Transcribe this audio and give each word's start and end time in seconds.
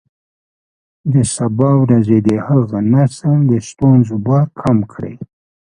د 1.13 1.15
سبا 1.35 1.69
ورځې 1.83 2.17
د 2.27 2.29
هغه 2.47 2.77
نسل 2.93 3.37
د 3.51 3.53
ستونزو 3.69 4.15
بار 4.25 4.45
کم 4.61 4.77
کړئ. 4.91 5.15